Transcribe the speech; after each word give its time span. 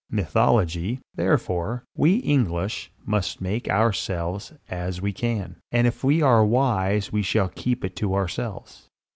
Mythology, 0.09 0.99
therefore, 1.13 1.83
we 1.95 2.15
English 2.15 2.91
must 3.05 3.39
make 3.39 3.67
for 3.67 3.73
ourselves 3.73 4.51
as 4.67 4.99
we 4.99 5.13
can; 5.13 5.57
and 5.71 5.85
if 5.85 6.03
we 6.03 6.23
are 6.23 6.43
wise 6.43 7.11
we 7.11 7.21
shall 7.21 7.49
keep 7.49 7.85
it 7.85 7.95
to 7.97 8.15
ourselves. 8.15 8.87